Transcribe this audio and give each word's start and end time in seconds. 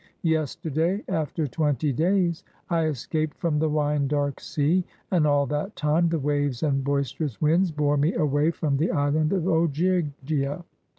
Yesterday, 0.23 1.03
after 1.07 1.45
twenty 1.45 1.93
days, 1.93 2.43
I 2.71 2.85
escaped 2.85 3.37
from 3.37 3.59
the 3.59 3.69
wine 3.69 4.07
dark 4.07 4.39
sea, 4.39 4.83
and 5.11 5.27
all 5.27 5.45
that 5.45 5.75
time 5.75 6.09
the 6.09 6.17
waves 6.17 6.63
and 6.63 6.83
boister 6.83 7.23
ous 7.25 7.39
winds 7.39 7.69
bore 7.69 7.97
me 7.97 8.15
away 8.15 8.49
from 8.49 8.77
the 8.77 8.89
island 8.89 9.31
of 9.31 9.43
Ogygia. 9.43 10.63